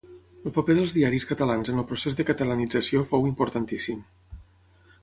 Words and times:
El 0.45 0.53
paper 0.53 0.75
dels 0.79 0.95
diaris 0.99 1.27
catalans 1.33 1.71
en 1.75 1.83
el 1.83 1.85
procés 1.91 2.19
de 2.21 2.27
catalanització 2.33 3.05
fou 3.13 3.31
importantíssim. 3.35 4.03